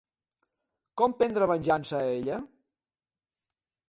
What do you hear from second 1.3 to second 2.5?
venjança ella?